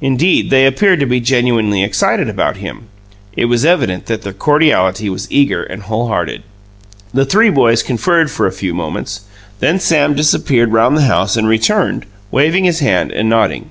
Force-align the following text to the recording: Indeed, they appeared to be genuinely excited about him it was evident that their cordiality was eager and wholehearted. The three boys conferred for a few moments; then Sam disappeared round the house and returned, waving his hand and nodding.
Indeed, 0.00 0.50
they 0.50 0.66
appeared 0.66 0.98
to 0.98 1.06
be 1.06 1.20
genuinely 1.20 1.84
excited 1.84 2.28
about 2.28 2.56
him 2.56 2.88
it 3.36 3.44
was 3.44 3.64
evident 3.64 4.06
that 4.06 4.22
their 4.22 4.32
cordiality 4.32 5.08
was 5.08 5.30
eager 5.30 5.62
and 5.62 5.84
wholehearted. 5.84 6.42
The 7.14 7.24
three 7.24 7.50
boys 7.50 7.80
conferred 7.84 8.32
for 8.32 8.48
a 8.48 8.50
few 8.50 8.74
moments; 8.74 9.20
then 9.60 9.78
Sam 9.78 10.16
disappeared 10.16 10.72
round 10.72 10.96
the 10.96 11.02
house 11.02 11.36
and 11.36 11.46
returned, 11.46 12.04
waving 12.32 12.64
his 12.64 12.80
hand 12.80 13.12
and 13.12 13.28
nodding. 13.30 13.70